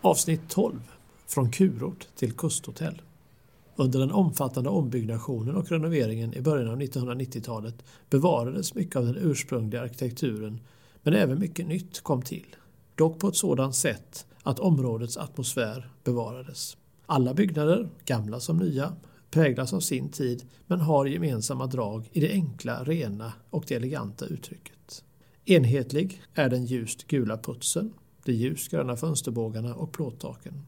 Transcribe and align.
Avsnitt 0.00 0.48
12 0.48 0.80
Från 1.26 1.50
kurort 1.50 2.06
till 2.16 2.32
kusthotell. 2.32 3.02
Under 3.76 3.98
den 3.98 4.10
omfattande 4.10 4.70
ombyggnationen 4.70 5.56
och 5.56 5.70
renoveringen 5.70 6.34
i 6.34 6.40
början 6.40 6.70
av 6.70 6.80
1990-talet 6.80 7.74
bevarades 8.10 8.74
mycket 8.74 8.96
av 8.96 9.06
den 9.06 9.16
ursprungliga 9.16 9.82
arkitekturen 9.82 10.60
men 11.02 11.14
även 11.14 11.38
mycket 11.38 11.66
nytt 11.66 12.00
kom 12.00 12.22
till. 12.22 12.56
Dock 12.94 13.18
på 13.18 13.28
ett 13.28 13.36
sådant 13.36 13.74
sätt 13.76 14.26
att 14.42 14.58
områdets 14.58 15.16
atmosfär 15.16 15.90
bevarades. 16.04 16.76
Alla 17.06 17.34
byggnader, 17.34 17.88
gamla 18.04 18.40
som 18.40 18.56
nya, 18.56 18.92
präglas 19.30 19.72
av 19.72 19.80
sin 19.80 20.08
tid 20.08 20.44
men 20.66 20.80
har 20.80 21.06
gemensamma 21.06 21.66
drag 21.66 22.08
i 22.12 22.20
det 22.20 22.32
enkla, 22.32 22.84
rena 22.84 23.32
och 23.50 23.64
det 23.68 23.74
eleganta 23.74 24.26
uttrycket. 24.26 25.04
Enhetlig 25.44 26.22
är 26.34 26.48
den 26.48 26.64
ljust 26.64 27.06
gula 27.06 27.38
putsen, 27.38 27.92
de 28.28 28.34
ljusgröna 28.34 28.96
fönsterbågarna 28.96 29.74
och 29.74 29.92
plåttaken. 29.92 30.66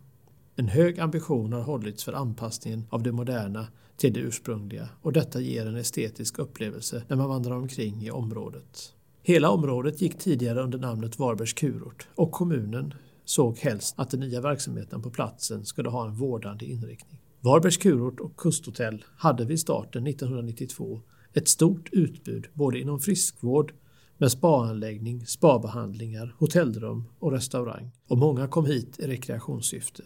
En 0.56 0.68
hög 0.68 1.00
ambition 1.00 1.52
har 1.52 1.62
hållits 1.62 2.04
för 2.04 2.12
anpassningen 2.12 2.86
av 2.90 3.02
det 3.02 3.12
moderna 3.12 3.66
till 3.96 4.12
det 4.12 4.20
ursprungliga 4.20 4.88
och 5.02 5.12
detta 5.12 5.40
ger 5.40 5.66
en 5.66 5.76
estetisk 5.76 6.38
upplevelse 6.38 7.02
när 7.08 7.16
man 7.16 7.28
vandrar 7.28 7.56
omkring 7.56 8.02
i 8.02 8.10
området. 8.10 8.94
Hela 9.22 9.50
området 9.50 10.00
gick 10.00 10.18
tidigare 10.18 10.62
under 10.62 10.78
namnet 10.78 11.18
Varbergs 11.18 11.52
kurort 11.52 12.08
och 12.14 12.32
kommunen 12.32 12.94
såg 13.24 13.58
helst 13.58 13.94
att 13.98 14.10
den 14.10 14.20
nya 14.20 14.40
verksamheten 14.40 15.02
på 15.02 15.10
platsen 15.10 15.64
skulle 15.64 15.88
ha 15.88 16.06
en 16.06 16.14
vårdande 16.14 16.64
inriktning. 16.64 17.20
Varbergs 17.40 17.76
kurort 17.76 18.20
och 18.20 18.36
kusthotell 18.36 19.04
hade 19.16 19.44
vid 19.44 19.60
starten 19.60 20.06
1992 20.06 21.00
ett 21.32 21.48
stort 21.48 21.88
utbud 21.92 22.46
både 22.52 22.78
inom 22.78 23.00
friskvård 23.00 23.72
med 24.20 24.32
spaanläggning, 24.32 25.26
spabehandlingar, 25.26 26.34
hotellrum 26.38 27.04
och 27.18 27.32
restaurang. 27.32 27.90
Och 28.08 28.18
många 28.18 28.48
kom 28.48 28.66
hit 28.66 28.98
i 28.98 29.06
rekreationssyfte. 29.06 30.02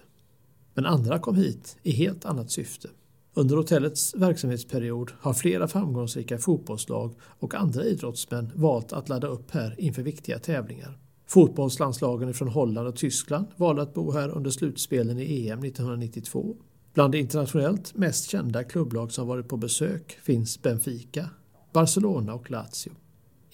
Men 0.74 0.86
andra 0.86 1.18
kom 1.18 1.36
hit 1.36 1.76
i 1.82 1.90
helt 1.90 2.24
annat 2.24 2.50
syfte. 2.50 2.88
Under 3.34 3.56
hotellets 3.56 4.14
verksamhetsperiod 4.14 5.12
har 5.20 5.34
flera 5.34 5.68
framgångsrika 5.68 6.38
fotbollslag 6.38 7.14
och 7.22 7.54
andra 7.54 7.84
idrottsmän 7.84 8.52
valt 8.54 8.92
att 8.92 9.08
ladda 9.08 9.26
upp 9.26 9.50
här 9.50 9.74
inför 9.78 10.02
viktiga 10.02 10.38
tävlingar. 10.38 10.98
Fotbollslandslagen 11.26 12.34
från 12.34 12.48
Holland 12.48 12.88
och 12.88 12.96
Tyskland 12.96 13.46
valde 13.56 13.82
att 13.82 13.94
bo 13.94 14.12
här 14.12 14.28
under 14.28 14.50
slutspelen 14.50 15.18
i 15.18 15.48
EM 15.48 15.64
1992. 15.64 16.56
Bland 16.94 17.12
de 17.12 17.18
internationellt 17.18 17.94
mest 17.94 18.30
kända 18.30 18.64
klubblag 18.64 19.12
som 19.12 19.28
varit 19.28 19.48
på 19.48 19.56
besök 19.56 20.18
finns 20.22 20.62
Benfica, 20.62 21.30
Barcelona 21.72 22.34
och 22.34 22.50
Lazio. 22.50 22.92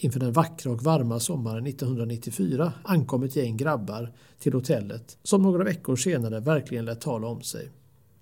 Inför 0.02 0.20
den 0.20 0.32
vackra 0.32 0.72
och 0.72 0.82
varma 0.82 1.20
sommaren 1.20 1.66
1994 1.66 2.72
ankom 2.84 3.22
ett 3.22 3.36
gäng 3.36 3.56
grabbar 3.56 4.12
till 4.38 4.52
hotellet 4.52 5.18
som 5.22 5.42
några 5.42 5.64
veckor 5.64 5.96
senare 5.96 6.40
verkligen 6.40 6.84
lät 6.84 7.00
tala 7.00 7.26
om 7.26 7.42
sig. 7.42 7.70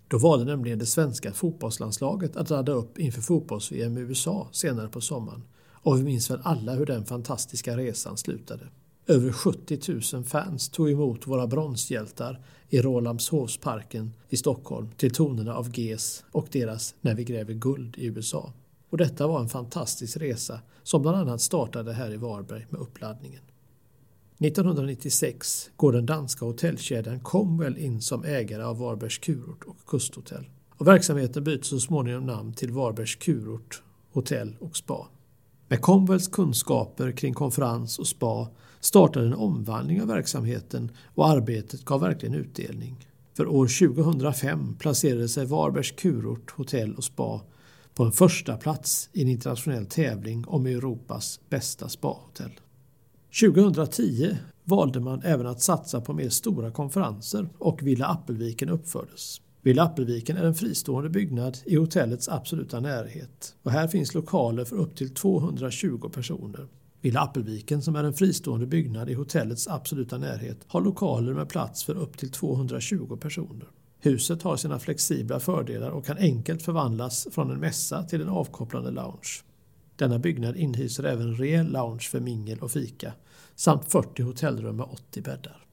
Då 0.09 0.19
valde 0.19 0.45
nämligen 0.45 0.79
det 0.79 0.87
svenska 0.87 1.33
fotbollslandslaget 1.33 2.37
att 2.37 2.51
radda 2.51 2.73
upp 2.73 2.99
inför 2.99 3.21
fotbolls-VM 3.21 3.99
i 3.99 4.01
USA 4.01 4.49
senare 4.53 4.89
på 4.89 5.01
sommaren 5.01 5.43
och 5.73 5.99
vi 5.99 6.03
minns 6.03 6.31
väl 6.31 6.41
alla 6.43 6.75
hur 6.75 6.87
den 6.87 7.05
fantastiska 7.05 7.77
resan 7.77 8.17
slutade. 8.17 8.69
Över 9.07 9.33
70 9.33 10.15
000 10.15 10.25
fans 10.25 10.69
tog 10.69 10.91
emot 10.91 11.27
våra 11.27 11.47
bronshjältar 11.47 12.41
i 12.69 12.81
Rålambshovsparken 12.81 14.13
i 14.29 14.37
Stockholm 14.37 14.91
till 14.97 15.15
tonerna 15.15 15.55
av 15.55 15.79
GES 15.79 16.25
och 16.33 16.47
deras 16.53 16.95
När 17.01 17.15
vi 17.15 17.25
gräver 17.25 17.55
guld 17.55 17.99
i 17.99 18.07
USA. 18.07 18.53
Och 18.91 18.99
detta 18.99 19.27
var 19.27 19.41
en 19.41 19.49
fantastisk 19.49 20.17
resa 20.17 20.61
som 20.83 21.03
bland 21.03 21.17
annat 21.17 21.41
startade 21.41 21.93
här 21.93 22.13
i 22.13 22.17
Varberg 22.17 22.67
med 22.71 22.81
uppladdningen. 22.81 23.43
1996 24.41 25.71
går 25.77 25.93
den 25.93 26.07
danska 26.07 26.45
hotellkedjan 26.45 27.21
Comwell 27.21 27.79
in 27.79 28.01
som 28.01 28.25
ägare 28.25 28.63
av 28.63 28.79
Varbergs 28.79 29.19
kurort 29.19 29.65
och 29.65 29.77
kusthotell. 29.87 30.45
Och 30.77 30.87
verksamheten 30.87 31.45
byter 31.45 31.63
så 31.63 31.81
småningom 31.81 32.27
namn 32.27 32.53
till 32.53 32.73
Varbergs 32.73 33.15
kurort, 33.15 33.83
hotell 34.13 34.57
och 34.61 34.77
spa. 34.77 35.09
Med 35.69 35.81
Comwells 35.81 36.29
kunskaper 36.29 37.13
kring 37.13 37.35
konferens 37.35 37.99
och 37.99 38.07
spa 38.07 38.49
startade 38.81 39.27
en 39.27 39.35
omvandling 39.35 40.03
av 40.03 40.09
verksamheten 40.09 40.91
och 41.15 41.29
arbetet 41.29 41.85
gav 41.85 42.01
verkligen 42.01 42.35
utdelning. 42.35 43.09
För 43.35 43.47
år 43.47 43.95
2005 43.95 44.77
placerade 44.79 45.29
sig 45.29 45.47
Varbergs 45.47 45.91
kurort, 45.91 46.51
hotell 46.51 46.95
och 46.95 47.05
spa 47.05 47.41
på 47.99 48.05
en 48.05 48.13
första 48.13 48.57
plats 48.57 49.11
i 49.13 49.23
en 49.23 49.29
internationell 49.29 49.87
tävling 49.87 50.45
om 50.47 50.67
Europas 50.67 51.41
bästa 51.49 51.89
spahotell. 51.89 52.51
2010 53.41 54.37
valde 54.65 55.01
man 55.01 55.23
även 55.23 55.47
att 55.47 55.63
satsa 55.63 56.01
på 56.01 56.13
mer 56.13 56.29
stora 56.29 56.71
konferenser 56.71 57.49
och 57.59 57.83
Villa 57.83 58.07
Appelviken 58.07 58.69
uppfördes. 58.69 59.41
Villa 59.63 59.83
Appelviken 59.83 60.37
är 60.37 60.45
en 60.45 60.55
fristående 60.55 61.11
byggnad 61.11 61.59
i 61.65 61.77
hotellets 61.77 62.29
absoluta 62.29 62.81
närhet 62.81 63.55
och 63.63 63.71
här 63.71 63.89
finns 63.89 64.15
lokaler 64.15 64.65
för 64.65 64.77
upp 64.77 64.97
till 64.97 65.15
220 65.15 66.11
personer. 66.15 66.69
Villa 67.01 67.21
Appelviken 67.21 67.83
som 67.83 67.97
är 67.97 68.05
en 68.05 68.15
fristående 68.15 68.67
byggnad 68.67 69.11
i 69.11 69.15
hotellets 69.15 69.69
absoluta 69.69 70.19
närhet 70.19 70.59
har 70.67 70.81
lokaler 70.81 71.35
med 71.35 71.49
plats 71.49 71.85
för 71.85 71.95
upp 71.95 72.19
till 72.19 72.31
220 72.31 73.17
personer. 73.21 73.69
Huset 74.01 74.43
har 74.43 74.57
sina 74.57 74.79
flexibla 74.79 75.41
fördelar 75.41 75.91
och 75.91 76.07
kan 76.07 76.19
enkelt 76.19 76.63
förvandlas 76.63 77.29
från 77.33 77.51
en 77.51 77.61
mässa 77.61 78.03
till 78.03 78.23
en 78.23 78.29
avkopplande 78.29 78.91
lounge. 78.91 79.43
Denna 79.97 80.19
byggnad 80.19 80.57
inhyser 80.57 81.05
även 81.05 81.29
en 81.29 81.37
rejäl 81.37 81.73
lounge 81.73 82.03
för 82.11 82.21
mingel 82.21 82.59
och 82.59 82.71
fika 82.71 83.13
samt 83.55 83.93
40 83.93 84.23
hotellrum 84.23 84.77
med 84.77 84.87
80 84.87 85.23
bäddar. 85.23 85.67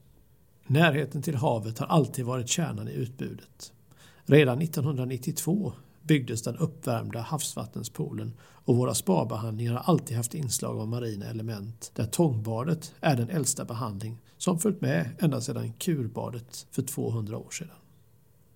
Närheten 0.66 1.22
till 1.22 1.34
havet 1.34 1.78
har 1.78 1.86
alltid 1.86 2.24
varit 2.24 2.48
kärnan 2.48 2.88
i 2.88 2.92
utbudet. 2.92 3.72
Redan 4.24 4.62
1992 4.62 5.72
byggdes 6.02 6.42
den 6.42 6.56
uppvärmda 6.56 7.20
havsvattenspoolen 7.20 8.32
och 8.40 8.76
våra 8.76 8.94
spabehandlingar 8.94 9.72
har 9.72 9.92
alltid 9.92 10.16
haft 10.16 10.34
inslag 10.34 10.78
av 10.78 10.88
marina 10.88 11.26
element 11.26 11.90
där 11.94 12.06
tångbadet 12.06 12.94
är 13.00 13.16
den 13.16 13.30
äldsta 13.30 13.64
behandling 13.64 14.18
som 14.38 14.58
följt 14.58 14.80
med 14.80 15.10
ända 15.18 15.40
sedan 15.40 15.72
kurbadet 15.72 16.66
för 16.70 16.82
200 16.82 17.38
år 17.38 17.50
sedan. 17.50 17.68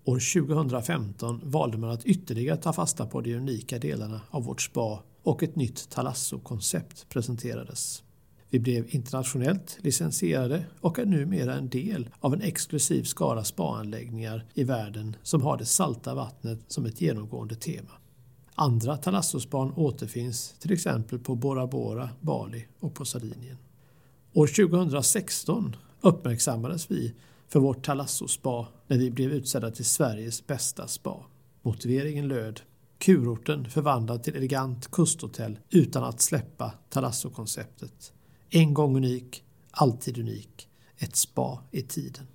År 0.05 0.47
2015 0.47 1.41
valde 1.45 1.79
man 1.79 1.91
att 1.91 2.05
ytterligare 2.05 2.57
ta 2.57 2.73
fasta 2.73 3.07
på 3.07 3.21
de 3.21 3.35
unika 3.35 3.79
delarna 3.79 4.21
av 4.31 4.45
vårt 4.45 4.63
spa 4.63 5.03
och 5.23 5.43
ett 5.43 5.57
nytt 5.57 5.91
Talasso-koncept 5.91 7.09
presenterades. 7.09 8.03
Vi 8.51 8.59
blev 8.59 8.95
internationellt 8.95 9.79
licensierade 9.81 10.65
och 10.81 10.99
är 10.99 11.07
numera 11.07 11.55
en 11.55 11.69
del 11.69 12.11
av 12.21 12.35
en 12.35 12.41
exklusiv 12.41 13.03
skara 13.03 13.45
spaanläggningar 13.45 14.45
i 14.55 14.65
världen 14.65 15.17
som 15.23 15.43
har 15.43 15.57
det 15.57 15.67
salta 15.67 16.15
vattnet 16.15 16.59
som 16.69 16.87
ett 16.87 17.01
genomgående 17.01 17.55
tema. 17.55 17.91
Andra 18.55 18.97
talassospan 18.97 19.73
återfinns 19.77 20.55
till 20.59 20.73
exempel 20.73 21.19
på 21.19 21.35
Bora 21.35 21.67
Bora, 21.67 22.09
Bali 22.21 22.67
och 22.81 22.95
på 22.95 23.05
Sardinien. 23.05 23.59
År 24.33 24.47
2016 24.47 25.77
uppmärksammades 26.01 26.91
vi 26.91 27.15
för 27.53 27.61
vårt 27.61 27.85
Talasso-spa 27.85 28.69
när 28.87 28.99
vi 28.99 29.11
blev 29.11 29.33
utsedda 29.33 29.71
till 29.71 29.85
Sveriges 29.85 30.47
bästa 30.47 30.89
spa. 30.89 31.27
Motiveringen 31.63 32.29
löd 32.29 32.61
Kurorten 32.99 33.71
förvandlad 33.71 34.23
till 34.23 34.37
elegant 34.37 34.91
kusthotell 34.91 35.59
utan 35.71 36.05
att 36.05 36.21
släppa 36.21 36.73
Talasso-konceptet. 36.89 38.13
En 38.51 38.75
gång 38.75 38.97
unik, 38.97 39.45
alltid 39.71 40.19
unik. 40.19 40.69
Ett 40.99 41.17
spa 41.17 41.63
i 41.71 41.83
tiden. 41.83 42.27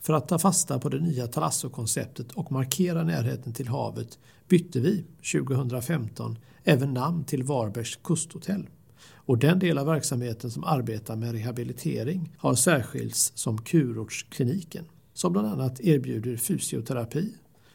För 0.00 0.12
att 0.12 0.28
ta 0.28 0.38
fasta 0.38 0.78
på 0.78 0.88
det 0.88 1.00
nya 1.00 1.26
Talasso-konceptet 1.26 2.32
och 2.32 2.52
markera 2.52 3.02
närheten 3.02 3.52
till 3.52 3.68
havet 3.68 4.18
bytte 4.48 4.80
vi 4.80 5.04
2015 5.32 6.38
även 6.64 6.94
namn 6.94 7.24
till 7.24 7.42
Varbergs 7.42 7.96
kusthotell. 7.96 8.66
Och 9.08 9.38
den 9.38 9.58
del 9.58 9.78
av 9.78 9.86
verksamheten 9.86 10.50
som 10.50 10.64
arbetar 10.64 11.16
med 11.16 11.32
rehabilitering 11.32 12.32
har 12.38 12.54
särskilts 12.54 13.32
som 13.34 13.58
Kurortskliniken 13.58 14.84
som 15.12 15.32
bland 15.32 15.48
annat 15.48 15.80
erbjuder 15.80 16.36
fysioterapi, 16.36 17.32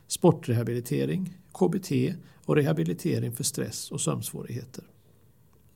sportrehabilitering, 0.08 1.38
KBT 1.54 1.92
och 2.46 2.56
rehabilitering 2.56 3.32
för 3.32 3.44
stress 3.44 3.92
och 3.92 4.02
sömnsvårigheter. 4.02 4.84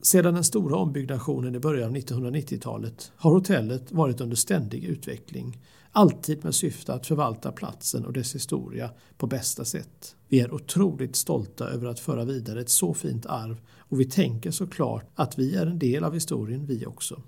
Sedan 0.01 0.33
den 0.33 0.43
stora 0.43 0.75
ombyggnationen 0.75 1.55
i 1.55 1.59
början 1.59 1.89
av 1.89 1.95
1990-talet 1.95 3.11
har 3.15 3.31
hotellet 3.31 3.91
varit 3.91 4.21
under 4.21 4.35
ständig 4.35 4.83
utveckling, 4.83 5.59
alltid 5.91 6.43
med 6.43 6.55
syfte 6.55 6.93
att 6.93 7.07
förvalta 7.07 7.51
platsen 7.51 8.05
och 8.05 8.13
dess 8.13 8.35
historia 8.35 8.89
på 9.17 9.27
bästa 9.27 9.65
sätt. 9.65 10.15
Vi 10.27 10.39
är 10.39 10.53
otroligt 10.53 11.15
stolta 11.15 11.69
över 11.69 11.87
att 11.87 11.99
föra 11.99 12.25
vidare 12.25 12.61
ett 12.61 12.69
så 12.69 12.93
fint 12.93 13.25
arv 13.25 13.61
och 13.77 13.99
vi 13.99 14.05
tänker 14.05 14.51
såklart 14.51 15.05
att 15.15 15.39
vi 15.39 15.55
är 15.55 15.65
en 15.65 15.79
del 15.79 16.03
av 16.03 16.13
historien 16.13 16.65
vi 16.65 16.85
också. 16.85 17.21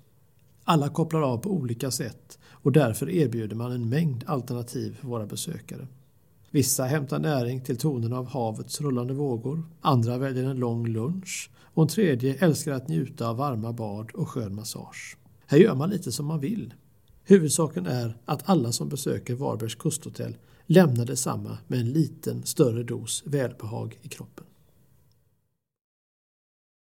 Alla 0.64 0.88
kopplar 0.88 1.22
av 1.22 1.38
på 1.38 1.50
olika 1.50 1.90
sätt 1.90 2.38
och 2.44 2.72
därför 2.72 3.10
erbjuder 3.10 3.56
man 3.56 3.72
en 3.72 3.88
mängd 3.88 4.24
alternativ 4.26 4.96
för 5.00 5.06
våra 5.08 5.26
besökare. 5.26 5.86
Vissa 6.54 6.84
hämtar 6.84 7.18
näring 7.18 7.60
till 7.60 7.76
tonerna 7.76 8.18
av 8.18 8.26
havets 8.26 8.80
rullande 8.80 9.14
vågor, 9.14 9.62
andra 9.80 10.18
väljer 10.18 10.44
en 10.44 10.56
lång 10.56 10.86
lunch 10.86 11.50
och 11.74 11.82
en 11.82 11.88
tredje 11.88 12.34
älskar 12.34 12.72
att 12.72 12.88
njuta 12.88 13.28
av 13.28 13.36
varma 13.36 13.72
bad 13.72 14.10
och 14.10 14.28
skön 14.28 14.54
massage. 14.54 15.16
Här 15.46 15.58
gör 15.58 15.74
man 15.74 15.90
lite 15.90 16.12
som 16.12 16.26
man 16.26 16.40
vill. 16.40 16.74
Huvudsaken 17.24 17.86
är 17.86 18.16
att 18.24 18.48
alla 18.48 18.72
som 18.72 18.88
besöker 18.88 19.34
Varbergs 19.34 19.74
kusthotell 19.74 20.36
lämnar 20.66 21.04
detsamma 21.04 21.58
med 21.66 21.80
en 21.80 21.92
liten 21.92 22.42
större 22.42 22.82
dos 22.82 23.22
välbehag 23.26 23.98
i 24.02 24.08
kroppen. 24.08 24.44